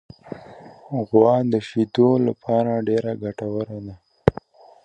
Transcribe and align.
غوا 1.07 1.35
د 1.53 1.55
شیدو 1.67 2.09
لپاره 2.27 2.71
ډېره 2.87 3.11
ګټوره 3.23 3.77
ده. 3.85 3.95